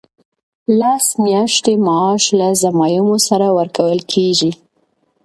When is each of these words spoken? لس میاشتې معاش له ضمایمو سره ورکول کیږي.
لس 0.79 1.05
میاشتې 1.23 1.73
معاش 1.85 2.23
له 2.39 2.47
ضمایمو 2.61 3.17
سره 3.27 3.47
ورکول 3.57 3.99
کیږي. 4.11 4.51